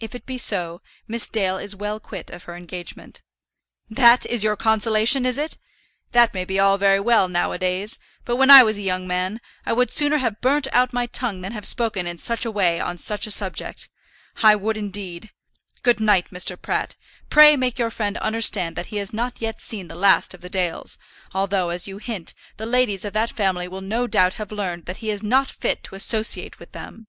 "If 0.00 0.14
it 0.14 0.24
be 0.24 0.38
so, 0.38 0.80
Miss 1.06 1.28
Dale 1.28 1.58
is 1.58 1.76
well 1.76 2.00
quit 2.00 2.30
of 2.30 2.44
her 2.44 2.56
engagement." 2.56 3.20
"That 3.90 4.24
is 4.24 4.42
your 4.42 4.56
consolation, 4.56 5.26
is 5.26 5.36
it? 5.36 5.58
That 6.12 6.32
may 6.32 6.46
be 6.46 6.58
all 6.58 6.78
very 6.78 7.00
well 7.00 7.28
now 7.28 7.52
a 7.52 7.58
days; 7.58 7.98
but 8.24 8.36
when 8.36 8.50
I 8.50 8.62
was 8.62 8.78
a 8.78 8.80
young 8.80 9.06
man, 9.06 9.42
I 9.66 9.74
would 9.74 9.90
sooner 9.90 10.16
have 10.16 10.40
burnt 10.40 10.68
out 10.72 10.94
my 10.94 11.04
tongue 11.04 11.42
than 11.42 11.52
have 11.52 11.66
spoken 11.66 12.06
in 12.06 12.16
such 12.16 12.46
a 12.46 12.50
way 12.50 12.80
on 12.80 12.96
such 12.96 13.26
a 13.26 13.30
subject. 13.30 13.90
I 14.42 14.54
would, 14.56 14.78
indeed. 14.78 15.30
Good 15.82 16.00
night, 16.00 16.30
Mr. 16.30 16.56
Pratt. 16.58 16.96
Pray 17.28 17.54
make 17.54 17.78
your 17.78 17.90
friend 17.90 18.16
understand 18.16 18.74
that 18.76 18.86
he 18.86 18.96
has 18.96 19.12
not 19.12 19.42
yet 19.42 19.60
seen 19.60 19.88
the 19.88 19.94
last 19.94 20.32
of 20.32 20.40
the 20.40 20.48
Dales; 20.48 20.96
although, 21.34 21.68
as 21.68 21.86
you 21.86 21.98
hint, 21.98 22.32
the 22.56 22.64
ladies 22.64 23.04
of 23.04 23.12
that 23.12 23.30
family 23.30 23.68
will 23.68 23.82
no 23.82 24.06
doubt 24.06 24.32
have 24.40 24.50
learned 24.50 24.86
that 24.86 25.04
he 25.04 25.10
is 25.10 25.22
not 25.22 25.50
fit 25.50 25.84
to 25.84 25.94
associate 25.94 26.58
with 26.58 26.72
them." 26.72 27.06